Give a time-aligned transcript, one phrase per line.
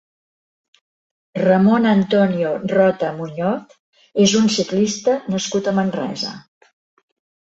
[1.41, 3.75] Ramon Antonio Rota Muñoz
[4.25, 6.33] és un ciclista nascut a Manresa.